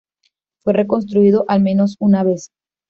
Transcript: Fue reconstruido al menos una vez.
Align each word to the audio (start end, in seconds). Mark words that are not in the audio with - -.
Fue 0.63 0.73
reconstruido 0.73 1.45
al 1.47 1.61
menos 1.61 1.95
una 1.99 2.23
vez. 2.23 2.49